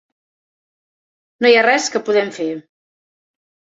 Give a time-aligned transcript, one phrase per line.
[1.43, 2.53] No hi ha res que podem fer.